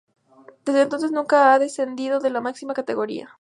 [0.65, 3.29] Desde entonces nunca ha descendido de la máxima categoría.